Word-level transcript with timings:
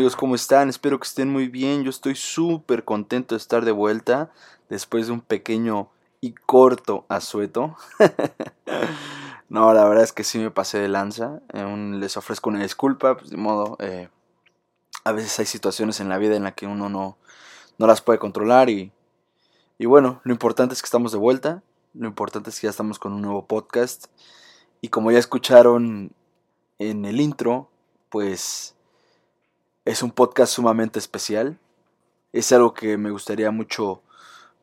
Amigos, 0.00 0.16
¿cómo 0.16 0.34
están? 0.34 0.70
Espero 0.70 0.98
que 0.98 1.06
estén 1.06 1.28
muy 1.28 1.48
bien. 1.48 1.82
Yo 1.82 1.90
estoy 1.90 2.14
súper 2.14 2.86
contento 2.86 3.34
de 3.34 3.36
estar 3.36 3.66
de 3.66 3.70
vuelta 3.70 4.30
después 4.70 5.06
de 5.06 5.12
un 5.12 5.20
pequeño 5.20 5.90
y 6.22 6.32
corto 6.32 7.04
asueto. 7.10 7.76
no, 9.50 9.74
la 9.74 9.86
verdad 9.86 10.04
es 10.04 10.14
que 10.14 10.24
sí 10.24 10.38
me 10.38 10.50
pasé 10.50 10.78
de 10.78 10.88
lanza. 10.88 11.42
les 11.52 12.16
ofrezco 12.16 12.48
una 12.48 12.62
disculpa, 12.62 13.18
pues 13.18 13.28
de 13.28 13.36
modo. 13.36 13.76
Eh, 13.78 14.08
a 15.04 15.12
veces 15.12 15.38
hay 15.38 15.44
situaciones 15.44 16.00
en 16.00 16.08
la 16.08 16.16
vida 16.16 16.34
en 16.34 16.44
las 16.44 16.54
que 16.54 16.66
uno 16.66 16.88
no, 16.88 17.18
no 17.76 17.86
las 17.86 18.00
puede 18.00 18.18
controlar 18.18 18.70
y, 18.70 18.92
y 19.76 19.84
bueno, 19.84 20.22
lo 20.24 20.32
importante 20.32 20.72
es 20.72 20.80
que 20.80 20.86
estamos 20.86 21.12
de 21.12 21.18
vuelta. 21.18 21.62
Lo 21.92 22.08
importante 22.08 22.48
es 22.48 22.58
que 22.58 22.68
ya 22.68 22.70
estamos 22.70 22.98
con 22.98 23.12
un 23.12 23.20
nuevo 23.20 23.44
podcast. 23.44 24.06
Y 24.80 24.88
como 24.88 25.10
ya 25.10 25.18
escucharon 25.18 26.14
en 26.78 27.04
el 27.04 27.20
intro, 27.20 27.68
pues 28.08 28.76
es 29.84 30.02
un 30.02 30.10
podcast 30.10 30.52
sumamente 30.52 30.98
especial. 30.98 31.58
Es 32.32 32.52
algo 32.52 32.74
que 32.74 32.96
me 32.96 33.10
gustaría 33.10 33.50
mucho, 33.50 34.02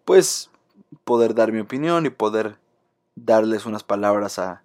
pues, 0.05 0.49
poder 1.03 1.35
dar 1.35 1.51
mi 1.51 1.59
opinión 1.59 2.05
y 2.05 2.09
poder 2.09 2.57
darles 3.15 3.65
unas 3.65 3.83
palabras 3.83 4.39
a, 4.39 4.63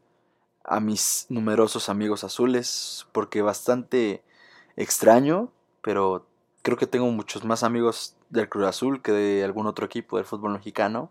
a 0.64 0.80
mis 0.80 1.26
numerosos 1.28 1.88
amigos 1.88 2.24
azules, 2.24 3.06
porque 3.12 3.42
bastante 3.42 4.22
extraño, 4.76 5.50
pero 5.82 6.26
creo 6.62 6.76
que 6.76 6.86
tengo 6.86 7.10
muchos 7.10 7.44
más 7.44 7.62
amigos 7.62 8.16
del 8.30 8.48
Cruz 8.48 8.66
Azul 8.66 9.02
que 9.02 9.12
de 9.12 9.44
algún 9.44 9.66
otro 9.66 9.84
equipo 9.84 10.16
del 10.16 10.26
fútbol 10.26 10.52
mexicano. 10.52 11.10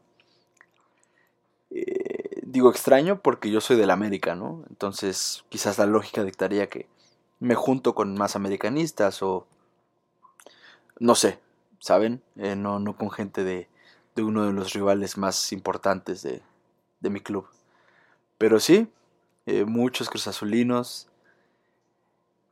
Eh, 1.69 2.41
digo 2.43 2.69
extraño 2.69 3.21
porque 3.21 3.49
yo 3.51 3.61
soy 3.61 3.77
del 3.77 3.91
América, 3.91 4.35
¿no? 4.35 4.63
Entonces 4.69 5.43
quizás 5.49 5.77
la 5.77 5.85
lógica 5.85 6.23
dictaría 6.23 6.67
que 6.67 6.87
me 7.41 7.55
junto 7.55 7.95
con 7.95 8.13
más 8.13 8.35
americanistas 8.35 9.21
o 9.23 9.47
no 10.99 11.15
sé, 11.15 11.39
¿saben? 11.79 12.21
Eh, 12.37 12.55
no, 12.55 12.79
no 12.79 12.95
con 12.95 13.09
gente 13.09 13.43
de, 13.43 13.67
de, 14.15 14.23
uno 14.23 14.45
de 14.45 14.53
los 14.53 14.73
rivales 14.73 15.17
más 15.17 15.51
importantes 15.51 16.21
de, 16.21 16.43
de 16.99 17.09
mi 17.09 17.19
club. 17.19 17.47
Pero 18.37 18.59
sí, 18.59 18.87
eh, 19.47 19.65
muchos 19.65 20.07
cruzazulinos. 20.09 21.07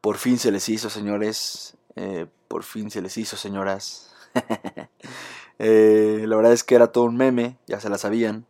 Por 0.02 0.18
fin 0.18 0.40
se 0.40 0.52
les 0.52 0.68
hizo, 0.68 0.90
señores. 0.90 1.78
Eh, 1.96 2.26
por 2.48 2.64
fin 2.64 2.90
se 2.90 3.04
les 3.04 3.16
hizo, 3.18 3.38
señoras. 3.38 4.12
la 5.60 6.36
verdad 6.36 6.54
es 6.54 6.64
que 6.64 6.74
era 6.74 6.92
todo 6.92 7.04
un 7.04 7.16
meme, 7.16 7.58
ya 7.68 7.80
se 7.80 7.90
la 7.90 8.00
sabían. 8.00 8.48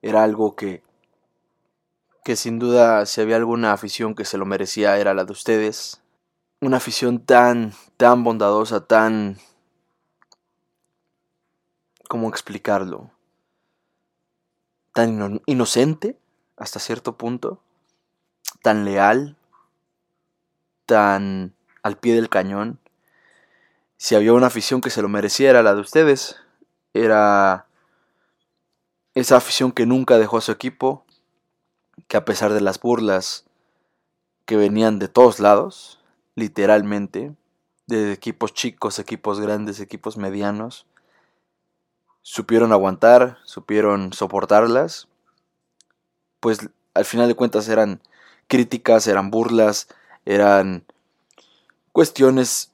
era 0.00 0.22
algo 0.22 0.56
que, 0.56 0.82
que 2.26 2.34
sin 2.34 2.58
duda, 2.58 3.06
si 3.06 3.20
había 3.20 3.36
alguna 3.36 3.72
afición 3.72 4.16
que 4.16 4.24
se 4.24 4.36
lo 4.36 4.46
merecía, 4.46 4.98
era 4.98 5.14
la 5.14 5.24
de 5.24 5.30
ustedes. 5.30 6.02
Una 6.60 6.78
afición 6.78 7.24
tan, 7.24 7.72
tan 7.96 8.24
bondadosa, 8.24 8.84
tan... 8.84 9.38
¿Cómo 12.08 12.28
explicarlo? 12.28 13.12
Tan 14.92 15.40
inocente 15.46 16.18
hasta 16.56 16.80
cierto 16.80 17.16
punto, 17.16 17.62
tan 18.60 18.84
leal, 18.84 19.36
tan 20.84 21.54
al 21.84 21.96
pie 21.96 22.16
del 22.16 22.28
cañón. 22.28 22.80
Si 23.98 24.16
había 24.16 24.32
una 24.32 24.48
afición 24.48 24.80
que 24.80 24.90
se 24.90 25.00
lo 25.00 25.08
mereciera, 25.08 25.62
la 25.62 25.76
de 25.76 25.80
ustedes, 25.80 26.34
era 26.92 27.68
esa 29.14 29.36
afición 29.36 29.70
que 29.70 29.86
nunca 29.86 30.18
dejó 30.18 30.38
a 30.38 30.40
su 30.40 30.50
equipo, 30.50 31.05
que 32.08 32.16
a 32.16 32.24
pesar 32.24 32.52
de 32.52 32.60
las 32.60 32.80
burlas 32.80 33.44
que 34.44 34.56
venían 34.56 34.98
de 34.98 35.08
todos 35.08 35.40
lados, 35.40 36.00
literalmente, 36.34 37.34
de 37.86 38.12
equipos 38.12 38.54
chicos, 38.54 38.98
equipos 38.98 39.40
grandes, 39.40 39.80
equipos 39.80 40.16
medianos, 40.16 40.86
supieron 42.22 42.72
aguantar, 42.72 43.38
supieron 43.44 44.12
soportarlas, 44.12 45.08
pues 46.40 46.58
al 46.94 47.04
final 47.04 47.28
de 47.28 47.34
cuentas 47.34 47.68
eran 47.68 48.00
críticas, 48.48 49.06
eran 49.06 49.30
burlas, 49.30 49.88
eran 50.24 50.84
cuestiones 51.92 52.72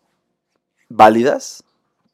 válidas, 0.88 1.65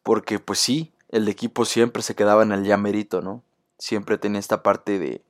porque 0.03 0.39
pues 0.39 0.59
sí, 0.59 0.93
el 1.11 1.29
equipo 1.29 1.65
siempre 1.65 2.03
se 2.03 2.15
quedaba 2.15 2.43
en 2.43 2.53
el 2.53 2.65
ya 2.65 2.77
merito, 2.77 3.23
¿no? 3.23 3.43
Siempre 3.79 4.19
tenía 4.19 4.41
esta 4.41 4.63
parte 4.63 4.99
de 4.99 5.23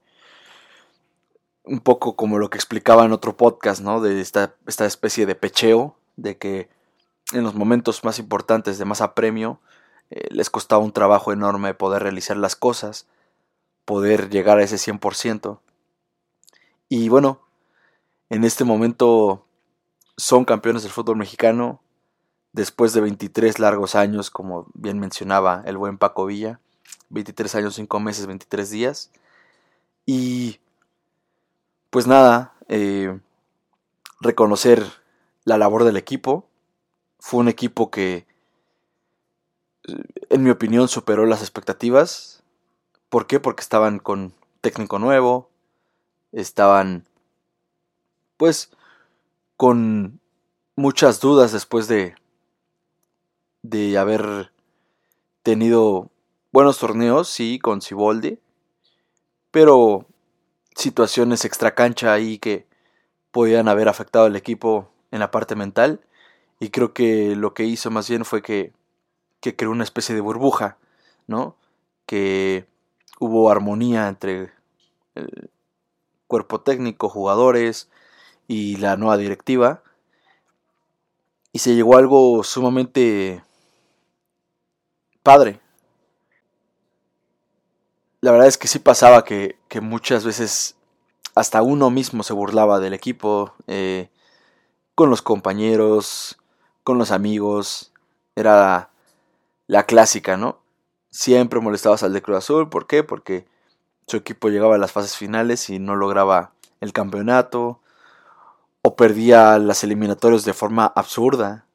un 1.68 1.80
poco 1.80 2.16
como 2.16 2.38
lo 2.38 2.50
que 2.50 2.58
explicaba 2.58 3.04
en 3.04 3.12
otro 3.12 3.36
podcast, 3.36 3.82
¿no? 3.82 4.00
De 4.00 4.20
esta, 4.20 4.54
esta 4.66 4.86
especie 4.86 5.26
de 5.26 5.34
pecheo 5.34 5.96
de 6.16 6.38
que 6.38 6.68
en 7.32 7.44
los 7.44 7.54
momentos 7.54 8.04
más 8.04 8.18
importantes 8.18 8.78
de 8.78 8.84
más 8.84 9.00
apremio 9.00 9.60
eh, 10.10 10.28
les 10.30 10.50
costaba 10.50 10.82
un 10.82 10.92
trabajo 10.92 11.32
enorme 11.32 11.74
poder 11.74 12.02
realizar 12.02 12.36
las 12.36 12.56
cosas, 12.56 13.06
poder 13.84 14.30
llegar 14.30 14.58
a 14.58 14.62
ese 14.62 14.76
100%. 14.76 15.60
Y 16.88 17.08
bueno, 17.10 17.40
en 18.30 18.44
este 18.44 18.64
momento 18.64 19.44
son 20.16 20.44
campeones 20.44 20.82
del 20.82 20.92
fútbol 20.92 21.16
mexicano 21.16 21.82
después 22.52 22.92
de 22.94 23.02
23 23.02 23.58
largos 23.58 23.94
años, 23.94 24.30
como 24.30 24.66
bien 24.74 24.98
mencionaba 24.98 25.62
el 25.66 25.76
buen 25.76 25.98
Paco 25.98 26.26
Villa, 26.26 26.60
23 27.10 27.54
años, 27.56 27.74
5 27.74 28.00
meses, 28.00 28.26
23 28.26 28.70
días. 28.70 29.10
Y 30.06 30.60
pues 31.90 32.06
nada, 32.06 32.54
eh, 32.68 33.18
reconocer 34.20 34.84
la 35.44 35.58
labor 35.58 35.84
del 35.84 35.96
equipo. 35.96 36.46
Fue 37.18 37.40
un 37.40 37.48
equipo 37.48 37.90
que, 37.90 38.26
en 40.28 40.42
mi 40.42 40.50
opinión, 40.50 40.88
superó 40.88 41.26
las 41.26 41.40
expectativas. 41.40 42.42
¿Por 43.08 43.26
qué? 43.26 43.40
Porque 43.40 43.62
estaban 43.62 43.98
con 43.98 44.34
técnico 44.60 44.98
nuevo, 44.98 45.50
estaban, 46.32 47.06
pues, 48.36 48.70
con 49.56 50.20
muchas 50.76 51.20
dudas 51.20 51.52
después 51.52 51.88
de, 51.88 52.14
de 53.62 53.98
haber 53.98 54.52
tenido 55.42 56.10
buenos 56.52 56.78
torneos, 56.78 57.28
sí, 57.28 57.58
con 57.58 57.80
Ciboldi, 57.80 58.38
pero 59.50 60.06
situaciones 60.78 61.44
extracancha 61.44 62.12
ahí 62.12 62.38
que 62.38 62.66
podían 63.32 63.68
haber 63.68 63.88
afectado 63.88 64.26
al 64.26 64.36
equipo 64.36 64.88
en 65.10 65.20
la 65.20 65.30
parte 65.30 65.56
mental 65.56 66.00
y 66.60 66.70
creo 66.70 66.94
que 66.94 67.34
lo 67.36 67.52
que 67.52 67.64
hizo 67.64 67.90
más 67.90 68.08
bien 68.08 68.24
fue 68.24 68.42
que, 68.42 68.72
que 69.40 69.56
creó 69.56 69.70
una 69.70 69.84
especie 69.84 70.14
de 70.14 70.20
burbuja, 70.20 70.78
¿no? 71.26 71.56
Que 72.06 72.66
hubo 73.18 73.50
armonía 73.50 74.08
entre 74.08 74.52
el 75.14 75.50
cuerpo 76.26 76.60
técnico, 76.60 77.08
jugadores 77.08 77.90
y 78.46 78.76
la 78.76 78.96
nueva 78.96 79.16
directiva 79.16 79.82
y 81.52 81.58
se 81.58 81.74
llegó 81.74 81.96
a 81.96 81.98
algo 81.98 82.44
sumamente 82.44 83.42
padre. 85.22 85.60
La 88.20 88.32
verdad 88.32 88.48
es 88.48 88.58
que 88.58 88.68
sí 88.68 88.78
pasaba 88.78 89.24
que, 89.24 89.58
que 89.68 89.80
muchas 89.80 90.24
veces 90.24 90.76
hasta 91.34 91.62
uno 91.62 91.90
mismo 91.90 92.22
se 92.22 92.32
burlaba 92.32 92.80
del 92.80 92.94
equipo. 92.94 93.54
Eh, 93.66 94.10
con 94.98 95.10
los 95.10 95.22
compañeros, 95.22 96.38
con 96.82 96.98
los 96.98 97.12
amigos. 97.12 97.92
Era 98.34 98.90
la 99.68 99.84
clásica, 99.84 100.36
¿no? 100.36 100.58
Siempre 101.08 101.60
molestabas 101.60 102.02
al 102.02 102.12
de 102.12 102.20
Cruz 102.20 102.38
Azul. 102.38 102.68
¿Por 102.68 102.88
qué? 102.88 103.04
Porque 103.04 103.46
su 104.08 104.16
equipo 104.16 104.48
llegaba 104.48 104.74
a 104.74 104.78
las 104.78 104.90
fases 104.90 105.16
finales 105.16 105.70
y 105.70 105.78
no 105.78 105.94
lograba 105.94 106.50
el 106.80 106.92
campeonato. 106.92 107.80
O 108.82 108.96
perdía 108.96 109.60
las 109.60 109.84
eliminatorias 109.84 110.44
de 110.44 110.52
forma 110.52 110.86
absurda. 110.86 111.66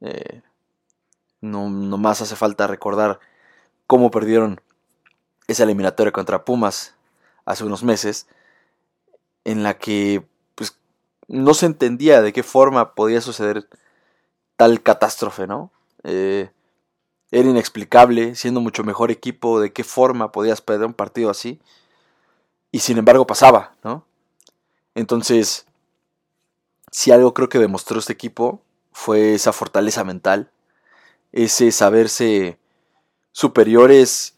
Eh, 0.00 0.42
no, 1.40 1.68
más 1.68 2.20
hace 2.20 2.34
falta 2.34 2.66
recordar 2.66 3.20
cómo 3.86 4.10
perdieron 4.10 4.60
esa 5.46 5.64
eliminatoria 5.64 6.12
contra 6.12 6.44
Pumas 6.44 6.94
hace 7.44 7.64
unos 7.64 7.82
meses. 7.82 8.26
En 9.44 9.62
la 9.62 9.78
que 9.78 10.26
no 11.28 11.54
se 11.54 11.66
entendía 11.66 12.22
de 12.22 12.32
qué 12.32 12.42
forma 12.42 12.94
podía 12.94 13.20
suceder 13.20 13.68
tal 14.56 14.82
catástrofe, 14.82 15.46
¿no? 15.46 15.70
Eh, 16.04 16.50
era 17.30 17.48
inexplicable, 17.48 18.34
siendo 18.36 18.60
mucho 18.60 18.84
mejor 18.84 19.10
equipo, 19.10 19.60
de 19.60 19.72
qué 19.72 19.84
forma 19.84 20.32
podías 20.32 20.60
perder 20.60 20.86
un 20.86 20.94
partido 20.94 21.30
así. 21.30 21.60
Y 22.70 22.80
sin 22.80 22.98
embargo 22.98 23.26
pasaba, 23.26 23.74
¿no? 23.82 24.06
Entonces, 24.94 25.66
si 26.90 27.10
algo 27.10 27.34
creo 27.34 27.48
que 27.48 27.58
demostró 27.58 27.98
este 27.98 28.12
equipo 28.12 28.62
fue 28.92 29.34
esa 29.34 29.52
fortaleza 29.52 30.04
mental, 30.04 30.50
ese 31.32 31.72
saberse 31.72 32.58
superiores 33.32 34.35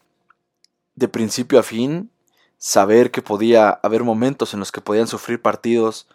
de 0.99 1.07
principio 1.07 1.59
a 1.59 1.63
fin, 1.63 2.11
saber 2.57 3.09
que 3.09 3.21
podía 3.21 3.69
haber 3.69 4.03
momentos 4.03 4.53
en 4.53 4.59
los 4.59 4.71
que 4.71 4.81
podían 4.81 5.07
sufrir 5.07 5.41
partidos 5.41 6.09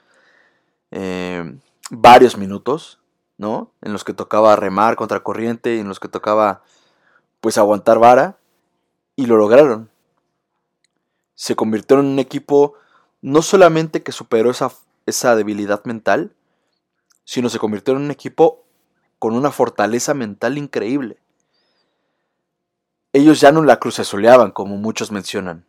eh, 0.90 1.58
varios 1.90 2.36
minutos, 2.36 3.00
¿no? 3.38 3.72
En 3.80 3.94
los 3.94 4.04
que 4.04 4.12
tocaba 4.12 4.54
remar 4.56 4.96
contra 4.96 5.20
corriente, 5.20 5.80
en 5.80 5.88
los 5.88 6.00
que 6.00 6.08
tocaba 6.08 6.62
pues 7.40 7.56
aguantar 7.56 7.98
vara 7.98 8.36
y 9.16 9.24
lo 9.24 9.38
lograron. 9.38 9.88
Se 11.34 11.56
convirtieron 11.56 12.04
en 12.04 12.12
un 12.12 12.18
equipo 12.18 12.74
no 13.22 13.40
solamente 13.40 14.02
que 14.02 14.12
superó 14.12 14.50
esa, 14.50 14.70
esa 15.06 15.34
debilidad 15.34 15.82
mental, 15.86 16.34
sino 17.24 17.48
se 17.48 17.58
convirtieron 17.58 18.02
en 18.02 18.06
un 18.06 18.12
equipo 18.12 18.64
con 19.18 19.34
una 19.34 19.50
fortaleza 19.50 20.12
mental 20.12 20.58
increíble. 20.58 21.23
Ellos 23.14 23.40
ya 23.40 23.52
no 23.52 23.62
la 23.62 23.78
crucesoleaban, 23.78 24.50
como 24.50 24.76
muchos 24.76 25.12
mencionan. 25.12 25.64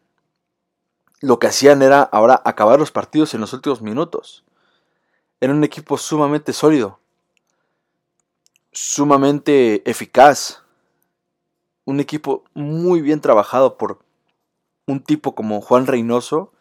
Lo 1.22 1.38
que 1.38 1.46
hacían 1.46 1.84
era 1.84 2.02
ahora 2.02 2.42
acabar 2.44 2.80
los 2.80 2.92
partidos 2.92 3.36
en 3.36 3.42
los 3.42 3.54
últimos 3.54 3.84
minutos. 3.84 4.44
Era 5.40 5.54
un 5.54 5.64
equipo 5.64 6.00
sumamente 6.00 6.54
sólido, 6.54 7.00
sumamente 8.72 9.88
eficaz, 9.88 10.64
un 11.86 12.00
equipo 12.00 12.46
muy 12.56 13.02
bien 13.02 13.22
trabajado 13.22 13.78
por 13.78 14.00
un 14.88 15.04
tipo 15.04 15.36
como 15.36 15.62
Juan 15.62 15.86
Reynoso, 15.86 16.52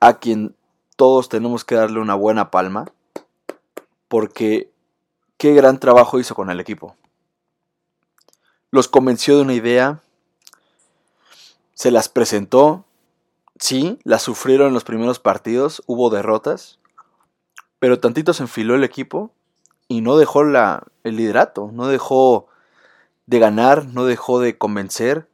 a 0.00 0.18
quien 0.18 0.56
todos 0.96 1.28
tenemos 1.28 1.62
que 1.66 1.74
darle 1.74 2.00
una 2.00 2.14
buena 2.14 2.50
palma, 2.50 2.86
porque 4.08 4.72
qué 5.36 5.52
gran 5.52 5.78
trabajo 5.78 6.18
hizo 6.18 6.34
con 6.34 6.48
el 6.48 6.58
equipo. 6.58 6.96
Los 8.70 8.88
convenció 8.88 9.36
de 9.36 9.42
una 9.42 9.52
idea, 9.52 10.00
se 11.76 11.90
las 11.90 12.08
presentó, 12.08 12.86
sí, 13.58 13.98
las 14.02 14.22
sufrieron 14.22 14.68
en 14.68 14.74
los 14.74 14.84
primeros 14.84 15.18
partidos, 15.20 15.82
hubo 15.86 16.08
derrotas, 16.08 16.78
pero 17.78 18.00
tantito 18.00 18.32
se 18.32 18.44
enfiló 18.44 18.74
el 18.74 18.82
equipo 18.82 19.30
y 19.86 20.00
no 20.00 20.16
dejó 20.16 20.42
la, 20.42 20.84
el 21.04 21.16
liderato, 21.16 21.70
no 21.74 21.86
dejó 21.86 22.48
de 23.26 23.38
ganar, 23.38 23.84
no 23.84 24.06
dejó 24.06 24.40
de 24.40 24.56
convencer, 24.56 25.28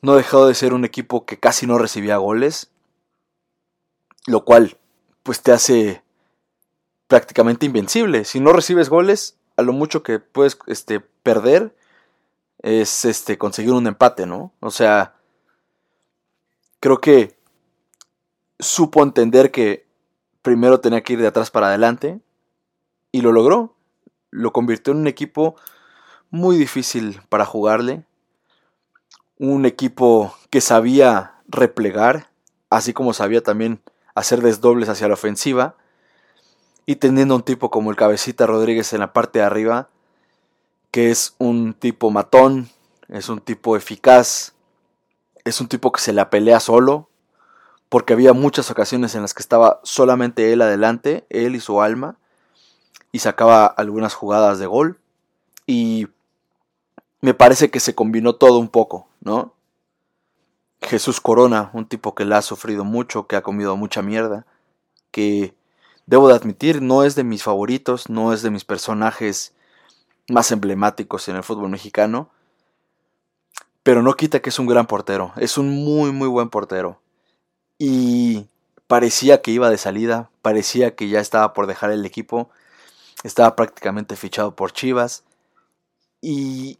no 0.00 0.16
dejó 0.16 0.46
de 0.46 0.54
ser 0.54 0.72
un 0.72 0.86
equipo 0.86 1.26
que 1.26 1.38
casi 1.38 1.66
no 1.66 1.76
recibía 1.76 2.16
goles, 2.16 2.70
lo 4.26 4.46
cual 4.46 4.78
pues 5.22 5.42
te 5.42 5.52
hace 5.52 6.02
prácticamente 7.06 7.66
invencible. 7.66 8.24
Si 8.24 8.40
no 8.40 8.54
recibes 8.54 8.88
goles, 8.88 9.36
a 9.58 9.62
lo 9.62 9.74
mucho 9.74 10.02
que 10.02 10.20
puedes 10.20 10.56
este, 10.68 11.00
perder 11.00 11.76
es 12.62 13.04
este, 13.04 13.36
conseguir 13.36 13.72
un 13.72 13.86
empate, 13.86 14.24
¿no? 14.24 14.52
O 14.60 14.70
sea, 14.70 15.13
creo 16.84 17.00
que 17.00 17.34
supo 18.58 19.02
entender 19.02 19.50
que 19.50 19.86
primero 20.42 20.80
tenía 20.80 21.02
que 21.02 21.14
ir 21.14 21.18
de 21.18 21.26
atrás 21.26 21.50
para 21.50 21.68
adelante 21.68 22.20
y 23.10 23.22
lo 23.22 23.32
logró. 23.32 23.74
Lo 24.28 24.52
convirtió 24.52 24.92
en 24.92 24.98
un 24.98 25.06
equipo 25.06 25.56
muy 26.28 26.58
difícil 26.58 27.22
para 27.30 27.46
jugarle. 27.46 28.04
Un 29.38 29.64
equipo 29.64 30.36
que 30.50 30.60
sabía 30.60 31.36
replegar, 31.48 32.28
así 32.68 32.92
como 32.92 33.14
sabía 33.14 33.42
también 33.42 33.80
hacer 34.14 34.42
desdobles 34.42 34.90
hacia 34.90 35.08
la 35.08 35.14
ofensiva. 35.14 35.76
Y 36.84 36.96
teniendo 36.96 37.34
un 37.34 37.44
tipo 37.44 37.70
como 37.70 37.92
el 37.92 37.96
Cabecita 37.96 38.44
Rodríguez 38.44 38.92
en 38.92 39.00
la 39.00 39.14
parte 39.14 39.38
de 39.38 39.46
arriba, 39.46 39.88
que 40.90 41.10
es 41.10 41.34
un 41.38 41.72
tipo 41.72 42.10
matón, 42.10 42.68
es 43.08 43.30
un 43.30 43.40
tipo 43.40 43.74
eficaz, 43.74 44.53
es 45.44 45.60
un 45.60 45.68
tipo 45.68 45.92
que 45.92 46.00
se 46.00 46.12
la 46.12 46.30
pelea 46.30 46.60
solo, 46.60 47.08
porque 47.88 48.12
había 48.12 48.32
muchas 48.32 48.70
ocasiones 48.70 49.14
en 49.14 49.22
las 49.22 49.34
que 49.34 49.42
estaba 49.42 49.80
solamente 49.84 50.52
él 50.52 50.62
adelante, 50.62 51.26
él 51.28 51.54
y 51.54 51.60
su 51.60 51.80
alma, 51.80 52.16
y 53.12 53.20
sacaba 53.20 53.66
algunas 53.66 54.14
jugadas 54.14 54.58
de 54.58 54.66
gol. 54.66 54.98
Y 55.66 56.08
me 57.20 57.34
parece 57.34 57.70
que 57.70 57.80
se 57.80 57.94
combinó 57.94 58.34
todo 58.34 58.58
un 58.58 58.68
poco, 58.68 59.08
¿no? 59.20 59.54
Jesús 60.82 61.20
Corona, 61.20 61.70
un 61.72 61.86
tipo 61.86 62.14
que 62.14 62.24
la 62.24 62.38
ha 62.38 62.42
sufrido 62.42 62.84
mucho, 62.84 63.26
que 63.26 63.36
ha 63.36 63.42
comido 63.42 63.76
mucha 63.76 64.02
mierda, 64.02 64.46
que 65.10 65.54
debo 66.06 66.28
de 66.28 66.34
admitir 66.34 66.82
no 66.82 67.04
es 67.04 67.14
de 67.14 67.24
mis 67.24 67.42
favoritos, 67.42 68.10
no 68.10 68.32
es 68.32 68.42
de 68.42 68.50
mis 68.50 68.64
personajes 68.64 69.54
más 70.28 70.52
emblemáticos 70.52 71.28
en 71.28 71.36
el 71.36 71.42
fútbol 71.42 71.70
mexicano, 71.70 72.30
pero 73.84 74.02
no 74.02 74.14
quita 74.14 74.40
que 74.40 74.48
es 74.48 74.58
un 74.58 74.66
gran 74.66 74.86
portero, 74.86 75.32
es 75.36 75.56
un 75.56 75.84
muy 75.84 76.10
muy 76.10 76.26
buen 76.26 76.48
portero. 76.48 77.00
Y 77.78 78.46
parecía 78.88 79.42
que 79.42 79.52
iba 79.52 79.70
de 79.70 79.78
salida, 79.78 80.30
parecía 80.42 80.96
que 80.96 81.08
ya 81.08 81.20
estaba 81.20 81.52
por 81.52 81.66
dejar 81.68 81.92
el 81.92 82.04
equipo, 82.04 82.50
estaba 83.22 83.54
prácticamente 83.54 84.16
fichado 84.16 84.56
por 84.56 84.72
Chivas 84.72 85.22
y 86.20 86.78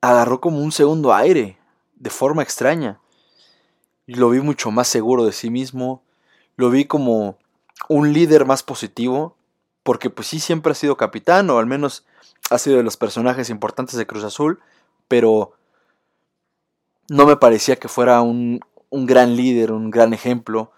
agarró 0.00 0.40
como 0.40 0.60
un 0.60 0.72
segundo 0.72 1.14
aire, 1.14 1.58
de 1.96 2.10
forma 2.10 2.42
extraña. 2.42 2.98
Lo 4.06 4.30
vi 4.30 4.40
mucho 4.40 4.70
más 4.70 4.88
seguro 4.88 5.26
de 5.26 5.32
sí 5.32 5.50
mismo, 5.50 6.02
lo 6.56 6.70
vi 6.70 6.86
como 6.86 7.38
un 7.88 8.12
líder 8.14 8.46
más 8.46 8.62
positivo, 8.62 9.36
porque 9.82 10.08
pues 10.08 10.28
sí 10.28 10.40
siempre 10.40 10.72
ha 10.72 10.74
sido 10.74 10.96
capitán, 10.96 11.50
o 11.50 11.58
al 11.58 11.66
menos 11.66 12.06
ha 12.48 12.58
sido 12.58 12.78
de 12.78 12.82
los 12.82 12.96
personajes 12.96 13.50
importantes 13.50 13.96
de 13.96 14.06
Cruz 14.06 14.24
Azul, 14.24 14.60
pero 15.08 15.52
no 17.08 17.26
me 17.26 17.36
parecía 17.36 17.76
que 17.76 17.88
fuera 17.88 18.20
un, 18.22 18.60
un 18.90 19.06
gran 19.06 19.36
líder, 19.36 19.72
un 19.72 19.90
gran 19.90 20.12
ejemplo. 20.12 20.72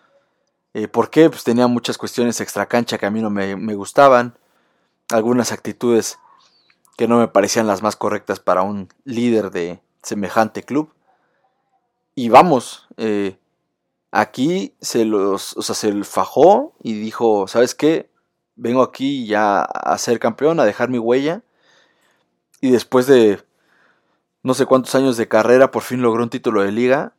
Eh, 0.75 0.89
¿Por 0.89 1.11
qué? 1.11 1.31
Pues 1.31 1.45
tenía 1.45 1.67
muchas 1.67 1.99
cuestiones 1.99 2.41
extra 2.41 2.67
cancha 2.67 2.99
que 2.99 3.07
a 3.07 3.11
mí 3.11 3.21
no 3.21 3.31
me, 3.31 3.57
me 3.57 3.75
gustaban, 3.75 4.39
algunas 5.11 5.53
actitudes 5.53 6.19
que 6.97 7.09
no 7.09 7.19
me 7.19 7.29
parecían 7.29 7.67
las 7.67 7.83
más 7.83 7.97
correctas 7.97 8.41
para 8.41 8.63
un 8.63 8.89
líder 9.05 9.51
de 9.51 9.81
semejante 10.03 10.63
club. 10.63 10.93
Y 12.15 12.29
vamos, 12.29 12.89
eh, 12.97 13.39
aquí 14.11 14.75
se 14.81 15.05
los, 15.05 15.57
o 15.57 15.63
sea, 15.63 15.75
se 15.75 16.05
fajó 16.05 16.75
y 16.83 16.95
dijo, 16.95 17.47
¿sabes 17.47 17.75
qué? 17.75 18.11
Vengo 18.57 18.83
aquí 18.83 19.27
ya 19.27 19.61
a 19.61 19.97
ser 19.99 20.19
campeón, 20.19 20.59
a 20.59 20.65
dejar 20.65 20.89
mi 20.89 20.99
huella. 20.99 21.43
Y 22.61 22.71
después 22.71 23.07
de 23.07 23.41
no 24.43 24.55
sé 24.55 24.67
cuántos 24.67 24.95
años 24.95 25.17
de 25.17 25.29
carrera, 25.29 25.71
por 25.71 25.83
fin 25.83 26.03
logró 26.03 26.23
un 26.23 26.31
título 26.31 26.63
de 26.63 26.73
liga, 26.73 27.13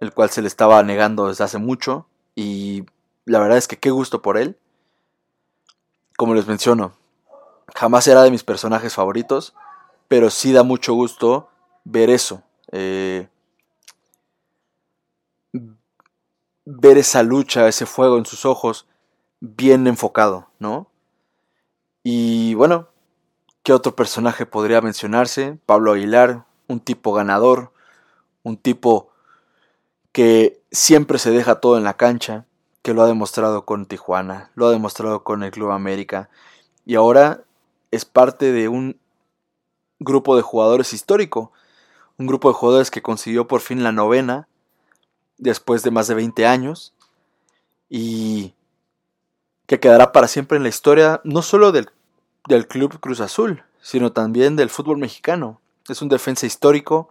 el 0.00 0.12
cual 0.12 0.30
se 0.30 0.42
le 0.42 0.48
estaba 0.48 0.82
negando 0.82 1.28
desde 1.28 1.44
hace 1.44 1.58
mucho. 1.58 2.06
Y 2.34 2.84
la 3.24 3.38
verdad 3.40 3.58
es 3.58 3.68
que 3.68 3.78
qué 3.78 3.90
gusto 3.90 4.22
por 4.22 4.36
él. 4.38 4.56
Como 6.16 6.34
les 6.34 6.46
menciono, 6.46 6.92
Jamás 7.74 8.06
era 8.06 8.22
de 8.22 8.30
mis 8.30 8.44
personajes 8.44 8.94
favoritos, 8.94 9.54
pero 10.08 10.30
sí 10.30 10.52
da 10.52 10.62
mucho 10.62 10.94
gusto 10.94 11.48
ver 11.84 12.10
eso. 12.10 12.42
Eh, 12.70 13.28
ver 16.64 16.98
esa 16.98 17.22
lucha, 17.22 17.68
ese 17.68 17.86
fuego 17.86 18.18
en 18.18 18.26
sus 18.26 18.44
ojos, 18.44 18.86
bien 19.40 19.86
enfocado, 19.86 20.48
¿no? 20.58 20.90
Y 22.02 22.54
bueno, 22.54 22.88
¿qué 23.62 23.72
otro 23.72 23.96
personaje 23.96 24.46
podría 24.46 24.80
mencionarse? 24.80 25.58
Pablo 25.66 25.92
Aguilar, 25.92 26.44
un 26.72 26.80
tipo 26.80 27.12
ganador, 27.12 27.72
un 28.42 28.56
tipo 28.56 29.10
que 30.10 30.60
siempre 30.70 31.18
se 31.18 31.30
deja 31.30 31.60
todo 31.60 31.78
en 31.78 31.84
la 31.84 31.96
cancha, 31.96 32.46
que 32.82 32.94
lo 32.94 33.02
ha 33.02 33.06
demostrado 33.06 33.64
con 33.64 33.86
Tijuana, 33.86 34.50
lo 34.54 34.66
ha 34.66 34.70
demostrado 34.70 35.22
con 35.22 35.42
el 35.42 35.50
Club 35.52 35.70
América, 35.70 36.28
y 36.84 36.96
ahora 36.96 37.44
es 37.90 38.04
parte 38.04 38.52
de 38.52 38.68
un 38.68 38.98
grupo 40.00 40.34
de 40.36 40.42
jugadores 40.42 40.92
histórico, 40.92 41.52
un 42.18 42.26
grupo 42.26 42.48
de 42.48 42.54
jugadores 42.54 42.90
que 42.90 43.02
consiguió 43.02 43.46
por 43.46 43.60
fin 43.60 43.84
la 43.84 43.92
novena 43.92 44.48
después 45.38 45.82
de 45.82 45.90
más 45.90 46.08
de 46.08 46.14
20 46.14 46.46
años 46.46 46.92
y 47.88 48.54
que 49.66 49.80
quedará 49.80 50.12
para 50.12 50.28
siempre 50.28 50.56
en 50.56 50.62
la 50.62 50.68
historia 50.68 51.20
no 51.24 51.42
solo 51.42 51.72
del, 51.72 51.90
del 52.48 52.66
Club 52.66 52.98
Cruz 53.00 53.20
Azul, 53.20 53.62
sino 53.80 54.12
también 54.12 54.56
del 54.56 54.70
fútbol 54.70 54.98
mexicano. 54.98 55.61
Es 55.88 56.00
un 56.00 56.08
defensa 56.08 56.46
histórico, 56.46 57.08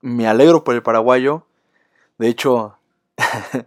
me 0.00 0.26
alegro 0.26 0.64
por 0.64 0.74
el 0.74 0.82
paraguayo, 0.82 1.46
de 2.18 2.28
hecho 2.28 2.76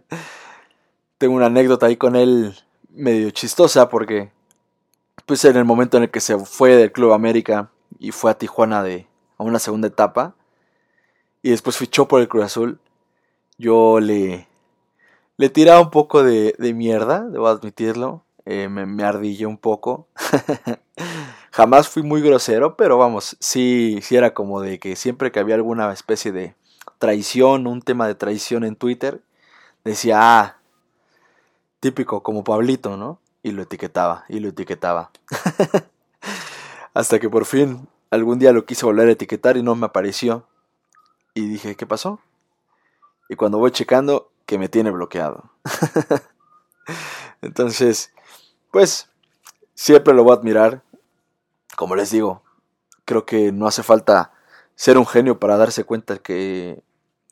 tengo 1.18 1.34
una 1.34 1.46
anécdota 1.46 1.86
ahí 1.86 1.96
con 1.96 2.16
él 2.16 2.54
medio 2.90 3.30
chistosa 3.30 3.88
porque 3.88 4.30
pues 5.24 5.44
en 5.44 5.56
el 5.56 5.64
momento 5.64 5.96
en 5.96 6.04
el 6.04 6.10
que 6.10 6.20
se 6.20 6.38
fue 6.38 6.76
del 6.76 6.92
Club 6.92 7.12
América 7.12 7.70
y 7.98 8.12
fue 8.12 8.30
a 8.30 8.38
Tijuana 8.38 8.82
de, 8.82 9.06
a 9.38 9.44
una 9.44 9.58
segunda 9.58 9.88
etapa 9.88 10.34
y 11.42 11.50
después 11.50 11.76
fichó 11.76 12.06
por 12.06 12.20
el 12.20 12.28
Cruz 12.28 12.44
Azul, 12.44 12.80
yo 13.56 13.98
le, 13.98 14.46
le 15.36 15.48
tiraba 15.48 15.80
un 15.80 15.90
poco 15.90 16.22
de, 16.22 16.54
de 16.58 16.74
mierda, 16.74 17.20
debo 17.28 17.48
admitirlo, 17.48 18.24
eh, 18.44 18.68
me, 18.68 18.86
me 18.86 19.04
ardillé 19.04 19.46
un 19.46 19.58
poco. 19.58 20.08
Jamás 21.52 21.88
fui 21.88 22.02
muy 22.02 22.20
grosero, 22.20 22.76
pero 22.76 22.98
vamos, 22.98 23.36
sí, 23.38 24.00
sí 24.02 24.16
era 24.16 24.34
como 24.34 24.60
de 24.60 24.78
que 24.78 24.96
siempre 24.96 25.30
que 25.30 25.38
había 25.38 25.54
alguna 25.54 25.92
especie 25.92 26.32
de 26.32 26.54
traición, 26.98 27.66
un 27.66 27.82
tema 27.82 28.08
de 28.08 28.14
traición 28.14 28.64
en 28.64 28.74
Twitter, 28.74 29.20
decía, 29.84 30.18
ah, 30.20 30.56
típico 31.80 32.22
como 32.22 32.42
Pablito, 32.42 32.96
¿no? 32.96 33.20
y 33.42 33.50
lo 33.50 33.62
etiquetaba 33.62 34.24
y 34.28 34.40
lo 34.40 34.48
etiquetaba. 34.48 35.10
Hasta 36.94 37.18
que 37.18 37.28
por 37.28 37.44
fin 37.44 37.88
algún 38.10 38.38
día 38.38 38.52
lo 38.52 38.64
quise 38.64 38.86
volver 38.86 39.08
a 39.08 39.12
etiquetar 39.12 39.56
y 39.56 39.62
no 39.62 39.74
me 39.74 39.86
apareció. 39.86 40.46
Y 41.34 41.48
dije, 41.48 41.76
¿qué 41.76 41.86
pasó? 41.86 42.20
Y 43.28 43.36
cuando 43.36 43.58
voy 43.58 43.70
checando, 43.70 44.30
que 44.44 44.58
me 44.58 44.68
tiene 44.68 44.90
bloqueado. 44.90 45.50
Entonces, 47.42 48.12
pues, 48.70 49.08
siempre 49.74 50.12
lo 50.12 50.24
voy 50.24 50.32
a 50.32 50.38
admirar. 50.38 50.82
Como 51.76 51.96
les 51.96 52.10
digo, 52.10 52.42
creo 53.04 53.24
que 53.24 53.52
no 53.52 53.66
hace 53.66 53.82
falta 53.82 54.32
ser 54.74 54.98
un 54.98 55.06
genio 55.06 55.38
para 55.38 55.56
darse 55.56 55.84
cuenta 55.84 56.18
que, 56.18 56.82